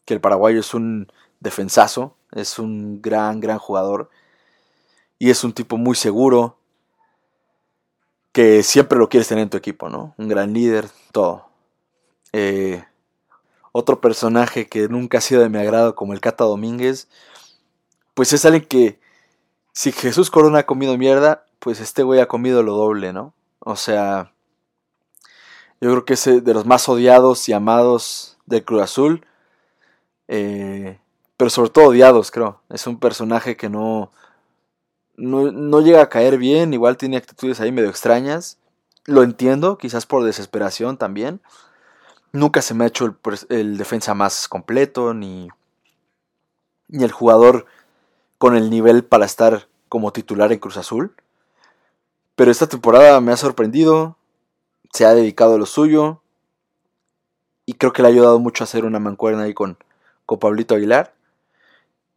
que 0.04 0.14
el 0.14 0.20
paraguayo 0.20 0.60
es 0.60 0.74
un 0.74 1.12
defensazo, 1.40 2.16
es 2.32 2.58
un 2.58 3.00
gran, 3.02 3.40
gran 3.40 3.58
jugador. 3.58 4.10
Y 5.18 5.30
es 5.30 5.44
un 5.44 5.52
tipo 5.52 5.76
muy 5.76 5.96
seguro, 5.96 6.56
que 8.32 8.62
siempre 8.62 8.98
lo 8.98 9.08
quieres 9.08 9.28
tener 9.28 9.42
en 9.42 9.50
tu 9.50 9.56
equipo, 9.56 9.88
¿no? 9.88 10.14
Un 10.16 10.28
gran 10.28 10.52
líder, 10.52 10.88
todo. 11.12 11.48
Eh, 12.32 12.84
otro 13.72 14.00
personaje 14.00 14.68
que 14.68 14.88
nunca 14.88 15.18
ha 15.18 15.20
sido 15.20 15.42
de 15.42 15.48
mi 15.48 15.58
agrado 15.58 15.94
como 15.94 16.12
el 16.12 16.20
Cata 16.20 16.44
Domínguez, 16.44 17.08
pues 18.14 18.32
es 18.32 18.44
alguien 18.44 18.64
que 18.64 19.00
si 19.72 19.92
Jesús 19.92 20.30
Corona 20.30 20.60
ha 20.60 20.66
comido 20.66 20.96
mierda, 20.96 21.46
pues 21.58 21.80
este 21.80 22.02
güey 22.02 22.20
ha 22.20 22.28
comido 22.28 22.62
lo 22.62 22.74
doble, 22.74 23.12
¿no? 23.12 23.34
O 23.60 23.76
sea, 23.76 24.32
yo 25.80 25.90
creo 25.90 26.04
que 26.04 26.14
es 26.14 26.24
de 26.24 26.54
los 26.54 26.66
más 26.66 26.88
odiados 26.88 27.48
y 27.48 27.52
amados 27.52 28.38
del 28.46 28.64
Cruz 28.64 28.82
Azul, 28.82 29.26
eh, 30.28 30.98
pero 31.36 31.50
sobre 31.50 31.70
todo 31.70 31.86
odiados, 31.88 32.30
creo. 32.30 32.60
Es 32.68 32.86
un 32.86 32.98
personaje 32.98 33.56
que 33.56 33.68
no, 33.68 34.10
no, 35.16 35.80
llega 35.80 36.02
a 36.02 36.08
caer 36.08 36.38
bien, 36.38 36.74
igual 36.74 36.96
tiene 36.96 37.16
actitudes 37.16 37.60
ahí 37.60 37.72
medio 37.72 37.88
extrañas. 37.88 38.58
Lo 39.06 39.22
entiendo, 39.22 39.78
quizás 39.78 40.06
por 40.06 40.24
desesperación 40.24 40.96
también. 40.96 41.40
Nunca 42.32 42.62
se 42.62 42.74
me 42.74 42.84
ha 42.84 42.88
hecho 42.88 43.16
el, 43.48 43.76
defensa 43.76 44.14
más 44.14 44.48
completo, 44.48 45.14
ni, 45.14 45.48
ni 46.88 47.04
el 47.04 47.12
jugador 47.12 47.66
con 48.38 48.56
el 48.56 48.70
nivel 48.70 49.04
para 49.04 49.26
estar 49.26 49.68
como 49.88 50.12
titular 50.12 50.52
en 50.52 50.58
Cruz 50.58 50.76
Azul. 50.76 51.14
Pero 52.40 52.50
esta 52.50 52.66
temporada 52.66 53.20
me 53.20 53.32
ha 53.32 53.36
sorprendido, 53.36 54.16
se 54.94 55.04
ha 55.04 55.12
dedicado 55.12 55.56
a 55.56 55.58
lo 55.58 55.66
suyo 55.66 56.22
y 57.66 57.74
creo 57.74 57.92
que 57.92 58.00
le 58.00 58.08
ha 58.08 58.10
ayudado 58.10 58.38
mucho 58.38 58.64
a 58.64 58.66
hacer 58.66 58.86
una 58.86 58.98
mancuerna 58.98 59.42
ahí 59.42 59.52
con, 59.52 59.76
con 60.24 60.38
Pablito 60.38 60.74
Aguilar. 60.74 61.12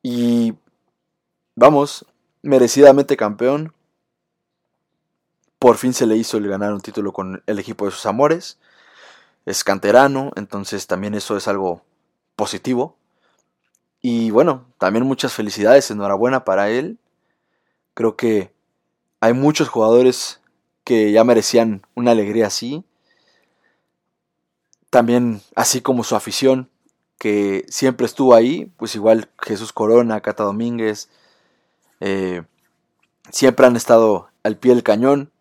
Y 0.02 0.54
vamos, 1.56 2.06
merecidamente 2.42 3.18
campeón. 3.18 3.74
Por 5.60 5.76
fin 5.76 5.94
se 5.94 6.06
le 6.06 6.16
hizo 6.16 6.38
el 6.38 6.48
ganar 6.48 6.72
un 6.72 6.80
título 6.80 7.12
con 7.12 7.44
el 7.46 7.60
equipo 7.60 7.84
de 7.84 7.92
sus 7.92 8.06
amores. 8.06 8.58
Es 9.46 9.66
canterano, 9.66 10.32
entonces 10.38 10.88
también 10.88 11.16
eso 11.16 11.36
es 11.36 11.50
algo 11.50 11.82
positivo. 12.38 12.96
Y 14.02 14.32
bueno, 14.32 14.68
también 14.78 15.06
muchas 15.06 15.34
felicidades, 15.34 15.92
enhorabuena 15.92 16.46
para 16.46 16.70
él. 16.70 16.98
Creo 17.94 18.16
que 18.16 18.53
hay 19.24 19.32
muchos 19.32 19.70
jugadores 19.70 20.42
que 20.84 21.14
ya 21.14 21.24
merecían 21.24 21.88
una 21.96 22.12
alegría 22.12 22.48
así. 22.48 22.84
También, 24.90 25.42
así 25.56 25.80
como 25.80 26.04
su 26.04 26.18
afición, 26.18 26.70
que 27.20 27.64
siempre 27.70 28.06
estuvo 28.06 28.36
ahí, 28.36 28.70
pues 28.76 28.96
igual 28.96 29.30
Jesús 29.42 29.72
Corona, 29.72 30.20
Cata 30.20 30.44
Domínguez, 30.44 31.08
eh, 32.02 32.44
siempre 33.32 33.66
han 33.66 33.78
estado 33.78 34.28
al 34.44 34.58
pie 34.58 34.74
del 34.74 34.84
cañón 34.84 35.32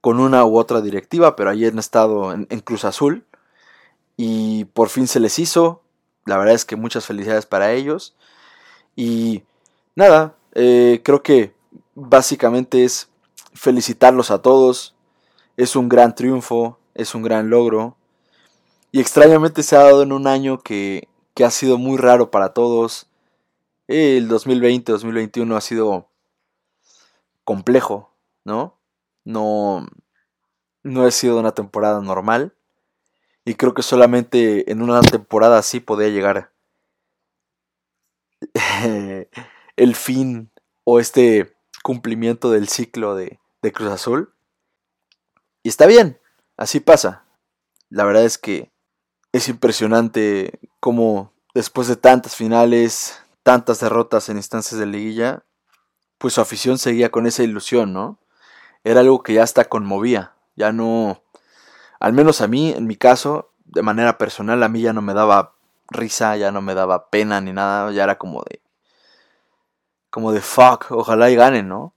con 0.00 0.18
una 0.18 0.44
u 0.44 0.58
otra 0.58 0.80
directiva, 0.80 1.36
pero 1.36 1.50
ayer 1.50 1.74
han 1.74 1.78
estado 1.78 2.32
en, 2.32 2.46
Cruz 2.62 2.84
Azul 2.84 3.24
y 4.16 4.64
por 4.64 4.88
fin 4.88 5.06
se 5.06 5.20
les 5.20 5.38
hizo. 5.38 5.82
La 6.24 6.36
verdad 6.36 6.56
es 6.56 6.64
que 6.64 6.74
muchas 6.74 7.06
felicidades 7.06 7.46
para 7.46 7.70
ellos. 7.70 8.16
Y 8.96 9.44
nada, 9.94 10.34
eh, 10.56 11.00
creo 11.04 11.22
que 11.22 11.56
básicamente 11.98 12.84
es 12.84 13.08
felicitarlos 13.52 14.30
a 14.30 14.40
todos. 14.40 14.94
Es 15.56 15.76
un 15.76 15.88
gran 15.88 16.14
triunfo, 16.14 16.78
es 16.94 17.14
un 17.14 17.22
gran 17.22 17.50
logro. 17.50 17.96
Y 18.92 19.00
extrañamente 19.00 19.62
se 19.62 19.76
ha 19.76 19.80
dado 19.80 20.02
en 20.02 20.12
un 20.12 20.26
año 20.26 20.60
que, 20.60 21.08
que 21.34 21.44
ha 21.44 21.50
sido 21.50 21.78
muy 21.78 21.98
raro 21.98 22.30
para 22.30 22.54
todos. 22.54 23.08
El 23.88 24.28
2020-2021 24.28 25.56
ha 25.56 25.60
sido 25.60 26.08
complejo, 27.44 28.10
¿no? 28.44 28.78
No, 29.24 29.86
no 30.82 31.04
ha 31.04 31.10
sido 31.10 31.38
una 31.38 31.52
temporada 31.52 32.00
normal. 32.00 32.54
Y 33.44 33.54
creo 33.54 33.74
que 33.74 33.82
solamente 33.82 34.70
en 34.70 34.82
una 34.82 35.00
temporada 35.00 35.58
así 35.58 35.80
podía 35.80 36.08
llegar 36.08 36.52
el 39.76 39.94
fin 39.96 40.50
o 40.84 41.00
este 41.00 41.57
cumplimiento 41.88 42.50
del 42.50 42.68
ciclo 42.68 43.14
de, 43.14 43.40
de 43.62 43.72
Cruz 43.72 43.88
Azul. 43.88 44.34
Y 45.62 45.70
está 45.70 45.86
bien, 45.86 46.20
así 46.58 46.80
pasa. 46.80 47.24
La 47.88 48.04
verdad 48.04 48.26
es 48.26 48.36
que 48.36 48.70
es 49.32 49.48
impresionante 49.48 50.60
cómo 50.80 51.32
después 51.54 51.88
de 51.88 51.96
tantas 51.96 52.36
finales, 52.36 53.18
tantas 53.42 53.80
derrotas 53.80 54.28
en 54.28 54.36
instancias 54.36 54.78
de 54.78 54.84
liguilla, 54.84 55.44
pues 56.18 56.34
su 56.34 56.42
afición 56.42 56.76
seguía 56.76 57.10
con 57.10 57.26
esa 57.26 57.42
ilusión, 57.42 57.94
¿no? 57.94 58.18
Era 58.84 59.00
algo 59.00 59.22
que 59.22 59.32
ya 59.32 59.42
hasta 59.42 59.64
conmovía, 59.64 60.34
ya 60.56 60.72
no, 60.72 61.22
al 62.00 62.12
menos 62.12 62.42
a 62.42 62.48
mí, 62.48 62.70
en 62.70 62.86
mi 62.86 62.96
caso, 62.96 63.54
de 63.64 63.80
manera 63.80 64.18
personal, 64.18 64.62
a 64.62 64.68
mí 64.68 64.82
ya 64.82 64.92
no 64.92 65.00
me 65.00 65.14
daba 65.14 65.54
risa, 65.88 66.36
ya 66.36 66.52
no 66.52 66.60
me 66.60 66.74
daba 66.74 67.08
pena 67.08 67.40
ni 67.40 67.54
nada, 67.54 67.90
ya 67.92 68.04
era 68.04 68.18
como 68.18 68.42
de, 68.42 68.60
como 70.18 70.32
de 70.32 70.40
fuck, 70.40 70.86
ojalá 70.90 71.30
y 71.30 71.36
ganen, 71.36 71.68
¿no? 71.68 71.94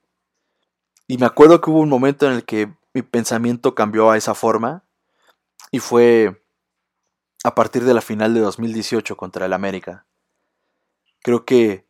Y 1.07 1.17
me 1.17 1.25
acuerdo 1.25 1.59
que 1.59 1.71
hubo 1.71 1.79
un 1.79 1.89
momento 1.89 2.27
en 2.27 2.33
el 2.33 2.45
que 2.45 2.71
mi 2.93 3.01
pensamiento 3.01 3.73
cambió 3.73 4.11
a 4.11 4.17
esa 4.17 4.35
forma 4.35 4.83
y 5.71 5.79
fue 5.79 6.39
a 7.43 7.55
partir 7.55 7.83
de 7.83 7.95
la 7.95 8.01
final 8.01 8.35
de 8.35 8.41
2018 8.41 9.17
contra 9.17 9.47
el 9.47 9.53
América. 9.53 10.05
Creo 11.23 11.45
que 11.45 11.87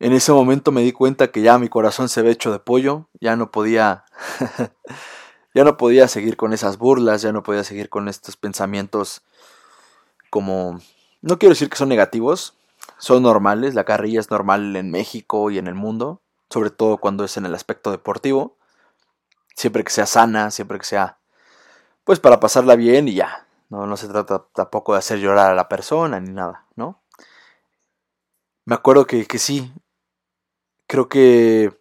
en 0.00 0.14
ese 0.14 0.32
momento 0.32 0.72
me 0.72 0.82
di 0.82 0.90
cuenta 0.90 1.30
que 1.30 1.42
ya 1.42 1.60
mi 1.60 1.68
corazón 1.68 2.08
se 2.08 2.18
había 2.18 2.32
hecho 2.32 2.50
de 2.50 2.58
pollo, 2.58 3.08
ya 3.20 3.36
no 3.36 3.52
podía 3.52 4.06
ya 5.54 5.62
no 5.62 5.76
podía 5.76 6.08
seguir 6.08 6.36
con 6.36 6.52
esas 6.52 6.76
burlas, 6.76 7.22
ya 7.22 7.30
no 7.30 7.44
podía 7.44 7.62
seguir 7.62 7.88
con 7.88 8.08
estos 8.08 8.36
pensamientos 8.36 9.22
como 10.28 10.80
no 11.22 11.38
quiero 11.38 11.52
decir 11.52 11.70
que 11.70 11.76
son 11.76 11.88
negativos, 11.88 12.56
son 13.00 13.24
normales, 13.24 13.74
la 13.74 13.84
carrilla 13.84 14.20
es 14.20 14.30
normal 14.30 14.76
en 14.76 14.92
México 14.92 15.50
y 15.50 15.58
en 15.58 15.66
el 15.66 15.74
mundo, 15.74 16.22
sobre 16.48 16.70
todo 16.70 16.98
cuando 16.98 17.24
es 17.24 17.36
en 17.36 17.46
el 17.46 17.54
aspecto 17.54 17.90
deportivo, 17.90 18.56
siempre 19.56 19.82
que 19.82 19.90
sea 19.90 20.06
sana, 20.06 20.52
siempre 20.52 20.78
que 20.78 20.86
sea 20.86 21.18
pues 22.04 22.20
para 22.20 22.40
pasarla 22.40 22.76
bien 22.76 23.08
y 23.08 23.14
ya, 23.14 23.46
no, 23.68 23.86
no 23.86 23.96
se 23.96 24.08
trata 24.08 24.46
tampoco 24.54 24.92
de 24.92 25.00
hacer 25.00 25.18
llorar 25.18 25.50
a 25.50 25.54
la 25.54 25.68
persona 25.68 26.20
ni 26.20 26.30
nada, 26.32 26.66
¿no? 26.76 27.00
me 28.70 28.76
acuerdo 28.76 29.04
que, 29.04 29.26
que 29.26 29.38
sí, 29.38 29.72
creo 30.86 31.08
que 31.08 31.76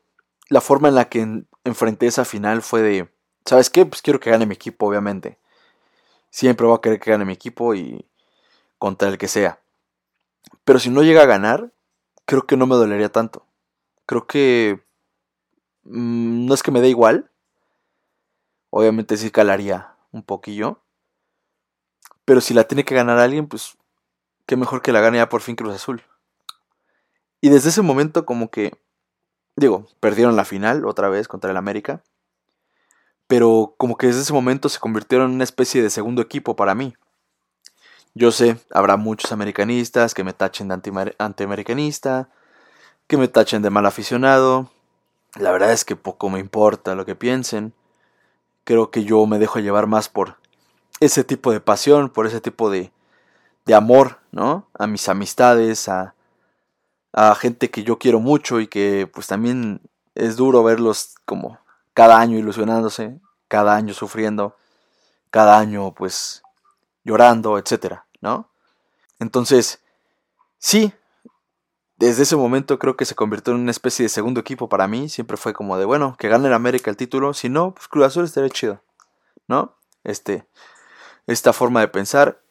la 0.49 0.59
forma 0.59 0.87
en 0.87 0.95
la 0.95 1.07
que 1.07 1.43
enfrenté 1.63 2.07
esa 2.07 2.25
final 2.25 2.63
fue 2.63 2.81
de, 2.81 3.13
¿sabes 3.45 3.69
qué? 3.69 3.85
Pues 3.85 4.01
quiero 4.01 4.19
que 4.19 4.31
gane 4.31 4.47
mi 4.47 4.55
equipo, 4.55 4.87
obviamente. 4.87 5.37
Siempre 6.31 6.65
voy 6.65 6.75
a 6.75 6.81
querer 6.81 6.99
que 6.99 7.11
gane 7.11 7.25
mi 7.25 7.33
equipo 7.33 7.75
y 7.75 8.09
contra 8.79 9.09
el 9.09 9.19
que 9.19 9.27
sea. 9.27 9.59
Pero 10.69 10.77
si 10.77 10.91
no 10.91 11.01
llega 11.01 11.23
a 11.23 11.25
ganar, 11.25 11.73
creo 12.25 12.45
que 12.45 12.55
no 12.55 12.67
me 12.67 12.75
dolería 12.75 13.11
tanto. 13.11 13.43
Creo 14.05 14.27
que 14.27 14.85
mm, 15.81 16.45
no 16.45 16.53
es 16.53 16.61
que 16.61 16.69
me 16.69 16.79
dé 16.79 16.89
igual. 16.89 17.31
Obviamente 18.69 19.17
sí 19.17 19.31
calaría 19.31 19.95
un 20.11 20.21
poquillo. 20.21 20.79
Pero 22.23 22.39
si 22.39 22.53
la 22.53 22.65
tiene 22.65 22.85
que 22.85 22.93
ganar 22.93 23.17
alguien, 23.17 23.47
pues 23.47 23.79
qué 24.45 24.57
mejor 24.57 24.83
que 24.83 24.91
la 24.91 25.01
gane 25.01 25.17
ya 25.17 25.27
por 25.27 25.41
fin 25.41 25.55
Cruz 25.55 25.73
Azul. 25.73 26.03
Y 27.41 27.49
desde 27.49 27.69
ese 27.69 27.81
momento 27.81 28.27
como 28.27 28.51
que, 28.51 28.77
digo, 29.55 29.87
perdieron 29.99 30.35
la 30.35 30.45
final 30.45 30.85
otra 30.85 31.09
vez 31.09 31.27
contra 31.27 31.49
el 31.49 31.57
América. 31.57 32.03
Pero 33.25 33.73
como 33.79 33.97
que 33.97 34.05
desde 34.05 34.21
ese 34.21 34.33
momento 34.33 34.69
se 34.69 34.77
convirtieron 34.77 35.29
en 35.29 35.35
una 35.37 35.45
especie 35.45 35.81
de 35.81 35.89
segundo 35.89 36.21
equipo 36.21 36.55
para 36.55 36.75
mí. 36.75 36.93
Yo 38.19 38.33
sé, 38.33 38.57
habrá 38.73 38.97
muchos 38.97 39.31
americanistas 39.31 40.13
que 40.13 40.25
me 40.25 40.33
tachen 40.33 40.67
de 40.67 41.15
antiamericanista, 41.19 42.27
que 43.07 43.15
me 43.15 43.29
tachen 43.29 43.61
de 43.61 43.69
mal 43.69 43.85
aficionado. 43.85 44.69
La 45.37 45.53
verdad 45.53 45.71
es 45.71 45.85
que 45.85 45.95
poco 45.95 46.29
me 46.29 46.41
importa 46.41 46.95
lo 46.95 47.05
que 47.05 47.15
piensen. 47.15 47.71
Creo 48.65 48.91
que 48.91 49.05
yo 49.05 49.25
me 49.25 49.39
dejo 49.39 49.59
llevar 49.59 49.87
más 49.87 50.09
por 50.09 50.35
ese 50.99 51.23
tipo 51.23 51.53
de 51.53 51.61
pasión, 51.61 52.09
por 52.09 52.27
ese 52.27 52.41
tipo 52.41 52.69
de, 52.69 52.91
de 53.65 53.73
amor, 53.73 54.19
¿no? 54.33 54.67
A 54.73 54.85
mis 54.85 55.07
amistades, 55.07 55.87
a, 55.87 56.13
a 57.13 57.33
gente 57.35 57.71
que 57.71 57.85
yo 57.85 57.99
quiero 57.99 58.19
mucho 58.19 58.59
y 58.59 58.67
que 58.67 59.09
pues 59.13 59.27
también 59.27 59.79
es 60.13 60.35
duro 60.35 60.61
verlos 60.61 61.15
como 61.23 61.57
cada 61.93 62.19
año 62.19 62.37
ilusionándose. 62.37 63.17
cada 63.47 63.77
año 63.77 63.93
sufriendo, 63.93 64.57
cada 65.31 65.57
año 65.57 65.93
pues 65.93 66.43
llorando, 67.05 67.57
etcétera, 67.57 68.05
¿no? 68.21 68.51
Entonces, 69.19 69.81
sí, 70.57 70.93
desde 71.99 72.23
ese 72.23 72.37
momento 72.37 72.79
creo 72.79 72.95
que 72.95 73.03
se 73.03 73.13
convirtió 73.13 73.53
en 73.53 73.59
una 73.59 73.71
especie 73.71 74.03
de 74.03 74.09
segundo 74.09 74.39
equipo 74.39 74.69
para 74.69 74.87
mí. 74.87 75.09
Siempre 75.09 75.35
fue 75.35 75.53
como 75.53 75.77
de, 75.77 75.83
bueno, 75.83 76.15
que 76.17 76.29
gane 76.29 76.47
el 76.47 76.53
América 76.53 76.89
el 76.89 76.97
título. 76.97 77.33
Si 77.33 77.49
no, 77.49 77.73
pues 77.73 77.89
Cruz 77.89 78.05
Azul 78.05 78.23
estaría 78.23 78.49
chido. 78.49 78.81
¿No? 79.47 79.75
Este, 80.05 80.47
esta 81.27 81.51
forma 81.51 81.81
de 81.81 81.89
pensar 81.89 82.41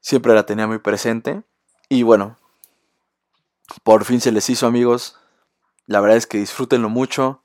siempre 0.00 0.34
la 0.34 0.44
tenía 0.44 0.66
muy 0.66 0.78
presente. 0.78 1.42
Y 1.88 2.02
bueno, 2.02 2.36
por 3.82 4.04
fin 4.04 4.20
se 4.20 4.30
les 4.30 4.50
hizo 4.50 4.66
amigos. 4.66 5.18
La 5.86 6.00
verdad 6.00 6.18
es 6.18 6.26
que 6.26 6.36
disfrútenlo 6.36 6.90
mucho. 6.90 7.42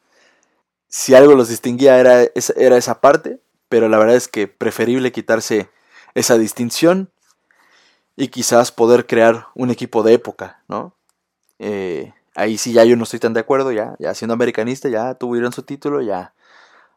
Si 0.90 1.16
algo 1.16 1.34
los 1.36 1.48
distinguía 1.48 1.98
era, 1.98 2.24
era 2.58 2.76
esa 2.76 3.00
parte. 3.00 3.42
Pero 3.70 3.88
la 3.88 4.00
verdad 4.00 4.18
es 4.18 4.28
que 4.28 4.48
preferible 4.48 5.14
quitarse 5.14 5.70
esa 6.13 6.38
distinción 6.38 7.12
y 8.16 8.28
quizás 8.30 8.72
poder 8.72 9.06
crear 9.08 9.48
un 9.56 9.70
equipo 9.70 10.04
de 10.04 10.13
época, 10.13 10.63
¿no? 10.68 10.94
Eh, 11.60 12.13
ahí 12.36 12.58
sí 12.58 12.74
ya 12.74 12.84
yo 12.84 12.96
no 12.96 13.04
estoy 13.04 13.20
tan 13.20 13.34
de 13.34 13.39
acuerdo, 13.39 13.72
ya, 13.72 13.96
ya 14.00 14.13
siendo 14.13 14.34
americanista, 14.34 14.89
ya 14.89 15.16
tuvieron 15.16 15.51
su 15.54 15.63
título, 15.63 16.01
ya, 16.01 16.34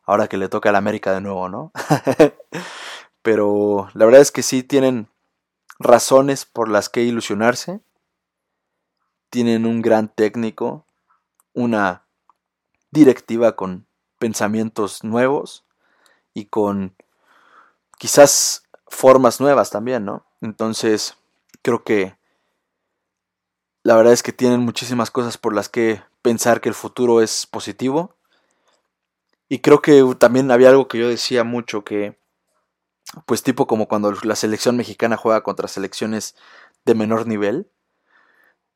ahora 0.05 0.29
que 0.29 0.37
le 0.37 0.49
toca 0.49 0.71
a 0.71 0.73
la 0.73 0.79
América 0.79 1.13
de 1.13 1.21
nuevo, 1.21 1.49
¿no? 1.49 1.73
Pero 3.23 3.89
la 3.95 4.05
verdad 4.05 4.21
es 4.21 4.33
que 4.33 4.43
sí 4.43 4.63
tienen 4.63 5.09
razones 5.79 6.45
por 6.45 6.69
las 6.69 6.89
que 6.89 7.03
ilusionarse, 7.03 7.81
tienen 9.31 9.65
un 9.65 9.81
gran 9.81 10.09
técnico, 10.09 10.87
una 11.55 12.05
directiva 12.91 13.57
con 13.57 13.87
pensamientos 14.19 15.05
nuevos 15.05 15.65
y 16.35 16.47
con 16.47 16.95
quizás 17.99 18.65
formas 18.93 19.41
nuevas 19.41 19.71
también, 19.71 20.05
¿no? 20.05 20.27
Entonces, 20.43 21.17
creo 21.63 21.83
que 21.83 22.17
la 23.83 23.97
verdad 23.97 24.13
es 24.13 24.23
que 24.23 24.33
tienen 24.33 24.61
muchísimas 24.61 25.11
cosas 25.11 25.39
por 25.39 25.55
las 25.55 25.69
que 25.69 26.03
pensar 26.21 26.61
que 26.61 26.69
el 26.69 26.75
futuro 26.75 27.23
es 27.23 27.47
positivo. 27.47 28.15
Y 29.49 29.59
creo 29.61 29.81
que 29.81 30.05
también 30.19 30.51
había 30.51 30.69
algo 30.69 30.89
que 30.89 30.99
yo 30.99 31.09
decía 31.09 31.43
mucho, 31.43 31.85
que 31.85 32.19
pues 33.27 33.43
tipo 33.43 33.67
como 33.67 33.89
cuando 33.89 34.13
la 34.23 34.37
selección 34.37 34.77
mexicana 34.77 35.17
juega 35.17 35.43
contra 35.43 35.69
selecciones 35.69 36.37
de 36.85 36.95
menor 36.95 37.27
nivel, 37.27 37.71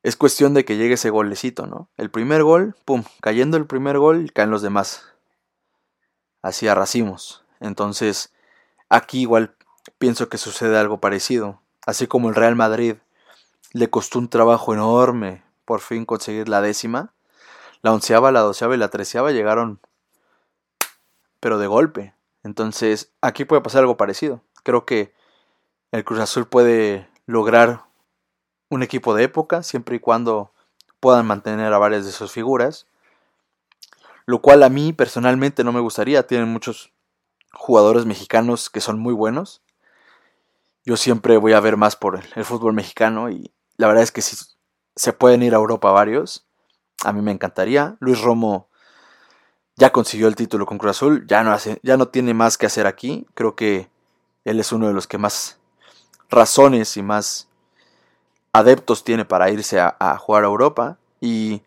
es 0.03 0.15
cuestión 0.15 0.53
de 0.53 0.65
que 0.65 0.77
llegue 0.77 0.95
ese 0.95 1.09
golecito, 1.09 1.67
¿no? 1.67 1.89
El 1.95 2.11
primer 2.11 2.43
gol, 2.43 2.75
pum, 2.85 3.03
cayendo 3.21 3.57
el 3.57 3.67
primer 3.67 3.97
gol, 3.97 4.31
caen 4.33 4.51
los 4.51 4.61
demás. 4.61 5.03
Así 6.41 6.67
a 6.67 6.75
racimos. 6.75 7.43
Entonces, 7.59 8.33
aquí 8.89 9.21
igual 9.21 9.56
pienso 9.97 10.29
que 10.29 10.37
sucede 10.37 10.77
algo 10.77 10.99
parecido. 10.99 11.61
Así 11.85 12.07
como 12.07 12.29
el 12.29 12.35
Real 12.35 12.55
Madrid 12.55 12.95
le 13.73 13.89
costó 13.89 14.19
un 14.19 14.29
trabajo 14.29 14.73
enorme 14.73 15.43
por 15.65 15.81
fin 15.81 16.05
conseguir 16.05 16.49
la 16.49 16.61
décima, 16.61 17.13
la 17.81 17.93
onceava, 17.93 18.31
la 18.31 18.41
doceava 18.41 18.75
y 18.75 18.77
la 18.77 18.89
treceava 18.89 19.31
llegaron, 19.31 19.79
pero 21.39 21.57
de 21.57 21.67
golpe. 21.67 22.13
Entonces, 22.43 23.11
aquí 23.21 23.45
puede 23.45 23.61
pasar 23.61 23.81
algo 23.81 23.97
parecido. 23.97 24.41
Creo 24.63 24.85
que 24.85 25.13
el 25.91 26.03
Cruz 26.03 26.19
Azul 26.19 26.47
puede 26.47 27.09
lograr 27.25 27.83
un 28.69 28.83
equipo 28.83 29.13
de 29.13 29.23
época 29.23 29.63
siempre 29.63 29.97
y 29.97 29.99
cuando 29.99 30.51
puedan 30.99 31.25
mantener 31.25 31.73
a 31.73 31.77
varias 31.77 32.05
de 32.05 32.11
sus 32.11 32.31
figuras. 32.31 32.87
Lo 34.25 34.41
cual 34.41 34.63
a 34.63 34.69
mí 34.69 34.91
personalmente 34.91 35.63
no 35.63 35.71
me 35.71 35.79
gustaría. 35.79 36.27
Tienen 36.27 36.49
muchos 36.49 36.91
jugadores 37.53 38.05
mexicanos 38.05 38.69
que 38.69 38.81
son 38.81 38.99
muy 38.99 39.13
buenos 39.13 39.61
yo 40.87 40.95
siempre 40.95 41.35
voy 41.35 41.51
a 41.51 41.59
ver 41.59 41.75
más 41.75 41.97
por 41.97 42.15
el, 42.15 42.45
fútbol 42.45 42.71
mexicano 42.71 43.29
y 43.29 43.51
la 43.75 43.87
verdad 43.87 44.03
es 44.03 44.13
que 44.13 44.21
si 44.21 44.37
se 44.95 45.11
pueden 45.11 45.43
ir 45.43 45.53
a 45.53 45.57
Europa 45.57 45.91
varios, 45.91 46.47
a 47.03 47.11
mí 47.11 47.21
me 47.21 47.33
encantaría. 47.33 47.97
Luis 47.99 48.21
Romo 48.21 48.69
ya 49.75 49.91
consiguió 49.91 50.29
el 50.29 50.37
título 50.37 50.65
con 50.65 50.77
Cruz 50.77 50.91
Azul, 50.91 51.27
ya 51.27 51.43
no, 51.43 51.51
hace, 51.51 51.81
ya 51.83 51.97
no 51.97 52.07
tiene 52.07 52.33
más 52.33 52.57
que 52.57 52.67
hacer 52.67 52.87
aquí. 52.87 53.27
Creo 53.33 53.53
que 53.53 53.89
él 54.45 54.61
es 54.61 54.71
uno 54.71 54.87
de 54.87 54.93
los 54.93 55.07
que 55.07 55.17
más 55.17 55.59
razones 56.29 56.95
y 56.95 57.03
más 57.03 57.49
adeptos 58.53 59.03
tiene 59.03 59.25
para 59.25 59.51
irse 59.51 59.81
a, 59.81 59.97
a 59.99 60.17
jugar 60.17 60.45
a 60.45 60.47
Europa. 60.47 60.97
Y, 61.19 61.63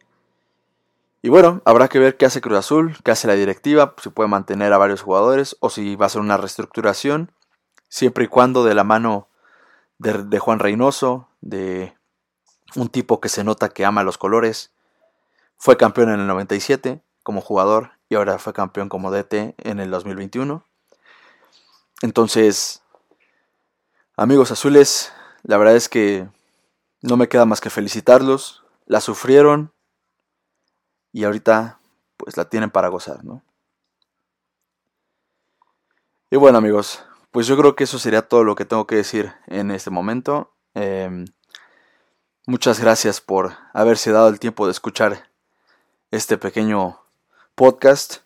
y, 1.20 1.28
bueno, 1.28 1.60
habrá 1.66 1.88
que 1.88 1.98
ver 1.98 2.16
qué 2.16 2.24
hace 2.24 2.40
Cruz 2.40 2.56
Azul, 2.56 2.96
qué 3.04 3.10
hace 3.10 3.28
la 3.28 3.34
directiva, 3.34 3.94
si 4.02 4.08
puede 4.08 4.30
mantener 4.30 4.72
a 4.72 4.78
varios 4.78 5.02
jugadores 5.02 5.58
o 5.60 5.68
si 5.68 5.94
va 5.94 6.06
a 6.06 6.08
ser 6.08 6.22
una 6.22 6.38
reestructuración 6.38 7.32
siempre 7.90 8.24
y 8.24 8.28
cuando 8.28 8.64
de 8.64 8.74
la 8.74 8.84
mano 8.84 9.28
de, 9.98 10.38
Juan 10.38 10.60
Reynoso, 10.60 11.28
de 11.42 11.94
un 12.74 12.88
tipo 12.88 13.20
que 13.20 13.28
se 13.28 13.44
nota 13.44 13.68
que 13.68 13.84
ama 13.84 14.02
los 14.02 14.16
colores. 14.16 14.72
Fue 15.58 15.76
campeón 15.76 16.08
en 16.08 16.20
el 16.20 16.26
97 16.26 17.02
como 17.22 17.42
jugador 17.42 17.90
y 18.08 18.14
ahora 18.14 18.38
fue 18.38 18.54
campeón 18.54 18.88
como 18.88 19.10
DT 19.10 19.54
en 19.58 19.80
el 19.80 19.90
2021. 19.90 20.64
Entonces, 22.00 22.82
amigos 24.16 24.50
azules, 24.50 25.12
la 25.42 25.58
verdad 25.58 25.76
es 25.76 25.90
que 25.90 26.26
no 27.02 27.18
me 27.18 27.28
queda 27.28 27.44
más 27.44 27.60
que 27.60 27.68
felicitarlos. 27.68 28.64
La 28.86 29.02
sufrieron 29.02 29.72
y 31.12 31.24
ahorita 31.24 31.78
pues 32.16 32.36
la 32.36 32.46
tienen 32.46 32.70
para 32.70 32.88
gozar, 32.88 33.24
¿no? 33.24 33.42
Y 36.30 36.36
bueno 36.36 36.58
amigos, 36.58 37.04
pues 37.30 37.46
yo 37.46 37.56
creo 37.56 37.76
que 37.76 37.84
eso 37.84 37.98
sería 37.98 38.22
todo 38.22 38.44
lo 38.44 38.54
que 38.54 38.64
tengo 38.64 38.86
que 38.86 38.96
decir 38.96 39.32
en 39.46 39.70
este 39.70 39.90
momento. 39.90 40.52
Em, 40.74 41.26
muchas 42.46 42.80
gracias 42.80 43.20
por 43.20 43.52
haberse 43.72 44.10
dado 44.12 44.28
el 44.28 44.40
tiempo 44.40 44.66
de 44.66 44.72
escuchar 44.72 45.30
este 46.10 46.38
pequeño 46.38 47.00
podcast. 47.54 48.18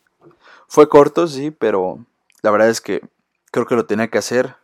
Fue 0.68 0.88
corto, 0.88 1.26
sí, 1.26 1.50
pero 1.50 2.04
la 2.42 2.50
verdad 2.50 2.70
es 2.70 2.80
que 2.80 3.02
creo 3.50 3.66
que 3.66 3.76
lo 3.76 3.86
tenía 3.86 4.08
que 4.08 4.18
hacer. 4.18 4.56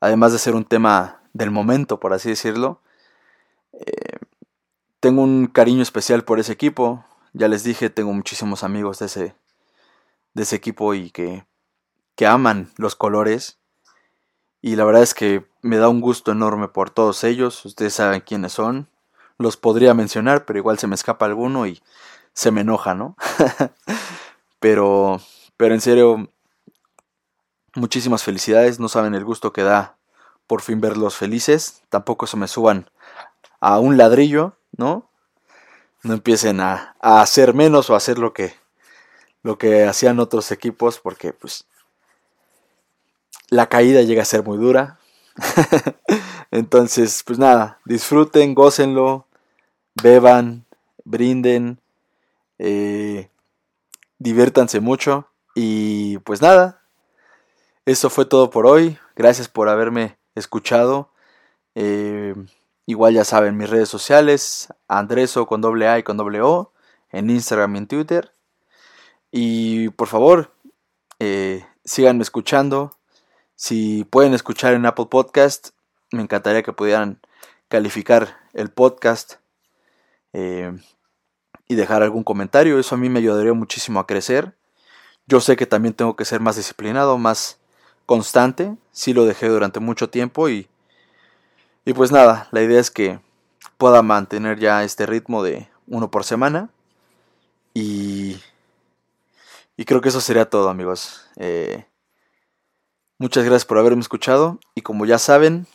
Además 0.00 0.32
de 0.32 0.38
ser 0.38 0.54
un 0.54 0.64
tema 0.64 1.22
del 1.32 1.50
momento, 1.50 2.00
por 2.00 2.12
así 2.12 2.30
decirlo. 2.30 2.80
Eh, 3.72 4.18
tengo 5.00 5.22
un 5.22 5.46
cariño 5.46 5.82
especial 5.82 6.24
por 6.24 6.40
ese 6.40 6.52
equipo. 6.52 7.04
Ya 7.32 7.46
les 7.46 7.62
dije, 7.62 7.90
tengo 7.90 8.12
muchísimos 8.12 8.64
amigos 8.64 8.98
de 8.98 9.06
ese, 9.06 9.34
de 10.34 10.42
ese 10.42 10.56
equipo 10.56 10.94
y 10.94 11.10
que 11.10 11.44
que 12.18 12.26
aman 12.26 12.72
los 12.76 12.96
colores. 12.96 13.60
Y 14.60 14.74
la 14.74 14.84
verdad 14.84 15.04
es 15.04 15.14
que 15.14 15.46
me 15.62 15.76
da 15.76 15.88
un 15.88 16.00
gusto 16.00 16.32
enorme 16.32 16.66
por 16.66 16.90
todos 16.90 17.22
ellos. 17.22 17.64
Ustedes 17.64 17.94
saben 17.94 18.22
quiénes 18.22 18.54
son. 18.54 18.88
Los 19.38 19.56
podría 19.56 19.94
mencionar, 19.94 20.44
pero 20.44 20.58
igual 20.58 20.80
se 20.80 20.88
me 20.88 20.96
escapa 20.96 21.26
alguno 21.26 21.68
y 21.68 21.80
se 22.32 22.50
me 22.50 22.62
enoja, 22.62 22.96
¿no? 22.96 23.14
pero, 24.58 25.20
pero 25.56 25.74
en 25.74 25.80
serio, 25.80 26.32
muchísimas 27.76 28.24
felicidades. 28.24 28.80
No 28.80 28.88
saben 28.88 29.14
el 29.14 29.24
gusto 29.24 29.52
que 29.52 29.62
da 29.62 29.96
por 30.48 30.60
fin 30.60 30.80
verlos 30.80 31.14
felices. 31.14 31.84
Tampoco 31.88 32.26
se 32.26 32.36
me 32.36 32.48
suban 32.48 32.90
a 33.60 33.78
un 33.78 33.96
ladrillo, 33.96 34.56
¿no? 34.76 35.08
No 36.02 36.14
empiecen 36.14 36.58
a, 36.58 36.96
a 37.00 37.20
hacer 37.20 37.54
menos 37.54 37.90
o 37.90 37.94
a 37.94 37.98
hacer 37.98 38.18
lo 38.18 38.32
que, 38.32 38.56
lo 39.44 39.56
que 39.56 39.84
hacían 39.84 40.18
otros 40.18 40.50
equipos, 40.50 40.98
porque 40.98 41.32
pues 41.32 41.68
la 43.50 43.68
caída 43.68 44.02
llega 44.02 44.22
a 44.22 44.26
ser 44.26 44.44
muy 44.44 44.58
dura. 44.58 44.98
Entonces, 46.50 47.22
pues 47.26 47.38
nada, 47.38 47.78
disfruten, 47.84 48.54
gócenlo, 48.54 49.26
beban, 50.02 50.64
brinden, 51.04 51.80
eh, 52.58 53.28
diviértanse 54.18 54.80
mucho. 54.80 55.28
Y 55.54 56.18
pues 56.18 56.40
nada, 56.42 56.82
eso 57.84 58.10
fue 58.10 58.24
todo 58.24 58.50
por 58.50 58.66
hoy. 58.66 58.98
Gracias 59.16 59.48
por 59.48 59.68
haberme 59.68 60.18
escuchado. 60.34 61.10
Eh, 61.74 62.34
igual 62.86 63.14
ya 63.14 63.24
saben, 63.24 63.56
mis 63.56 63.70
redes 63.70 63.88
sociales, 63.88 64.68
Andreso 64.88 65.46
con 65.46 65.60
doble 65.60 65.88
A 65.88 65.98
y 65.98 66.02
con 66.02 66.16
doble 66.16 66.40
O, 66.40 66.72
en 67.10 67.30
Instagram 67.30 67.74
y 67.74 67.78
en 67.78 67.86
Twitter. 67.86 68.32
Y 69.30 69.88
por 69.90 70.08
favor, 70.08 70.52
eh, 71.18 71.66
síganme 71.84 72.22
escuchando, 72.22 72.92
si 73.58 74.04
pueden 74.04 74.34
escuchar 74.34 74.74
en 74.74 74.86
Apple 74.86 75.06
Podcast, 75.10 75.70
me 76.12 76.22
encantaría 76.22 76.62
que 76.62 76.72
pudieran 76.72 77.20
calificar 77.66 78.38
el 78.52 78.70
podcast 78.70 79.34
eh, 80.32 80.78
y 81.66 81.74
dejar 81.74 82.04
algún 82.04 82.22
comentario. 82.22 82.78
Eso 82.78 82.94
a 82.94 82.98
mí 82.98 83.08
me 83.08 83.18
ayudaría 83.18 83.52
muchísimo 83.54 83.98
a 83.98 84.06
crecer. 84.06 84.54
Yo 85.26 85.40
sé 85.40 85.56
que 85.56 85.66
también 85.66 85.92
tengo 85.94 86.14
que 86.14 86.24
ser 86.24 86.40
más 86.40 86.54
disciplinado, 86.54 87.18
más 87.18 87.58
constante. 88.06 88.76
Sí 88.92 89.12
lo 89.12 89.26
dejé 89.26 89.48
durante 89.48 89.80
mucho 89.80 90.08
tiempo 90.08 90.48
y, 90.48 90.68
y 91.84 91.94
pues 91.94 92.12
nada, 92.12 92.46
la 92.52 92.62
idea 92.62 92.78
es 92.78 92.92
que 92.92 93.18
pueda 93.76 94.02
mantener 94.02 94.60
ya 94.60 94.84
este 94.84 95.04
ritmo 95.04 95.42
de 95.42 95.68
uno 95.88 96.12
por 96.12 96.22
semana. 96.22 96.70
Y, 97.74 98.40
Y 99.76 99.84
creo 99.84 100.00
que 100.00 100.10
eso 100.10 100.20
sería 100.20 100.50
todo, 100.50 100.68
amigos. 100.68 101.26
Eh, 101.36 101.86
muchas 103.18 103.44
gracias 103.44 103.64
por 103.64 103.78
haberme 103.78 104.00
escuchado. 104.00 104.58
Y 104.74 104.82
como 104.82 105.04
ya 105.04 105.18
saben, 105.18 105.66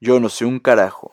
yo 0.00 0.20
no 0.20 0.28
sé 0.28 0.44
un 0.44 0.60
carajo. 0.60 1.12